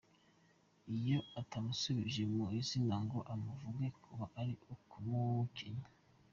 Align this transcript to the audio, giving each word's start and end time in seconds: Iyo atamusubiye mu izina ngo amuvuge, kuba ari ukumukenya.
Iyo 0.97 1.19
atamusubiye 1.41 2.23
mu 2.33 2.45
izina 2.59 2.95
ngo 3.03 3.19
amuvuge, 3.33 3.85
kuba 4.03 4.25
ari 4.39 4.53
ukumukenya. 4.73 5.87